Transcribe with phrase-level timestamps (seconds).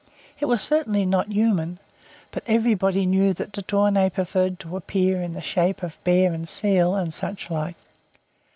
[0.39, 1.77] It was certainly not human,
[2.31, 6.49] but everybody knew that the tornait preferred to appear in the shape of bear and
[6.49, 7.75] seal, and such like.